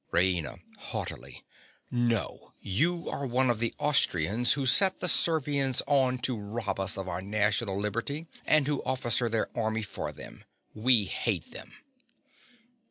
RAINA. 0.11 0.57
(haughtily). 0.79 1.43
No, 1.91 2.53
you 2.59 3.07
are 3.07 3.27
one 3.27 3.51
of 3.51 3.59
the 3.59 3.75
Austrians 3.77 4.53
who 4.53 4.65
set 4.65 4.99
the 4.99 5.07
Servians 5.07 5.83
on 5.85 6.17
to 6.23 6.35
rob 6.39 6.79
us 6.79 6.97
of 6.97 7.07
our 7.07 7.21
national 7.21 7.79
liberty, 7.79 8.25
and 8.47 8.65
who 8.65 8.81
officer 8.83 9.29
their 9.29 9.55
army 9.55 9.83
for 9.83 10.11
them. 10.11 10.43
We 10.73 11.05
hate 11.05 11.51
them! 11.51 11.73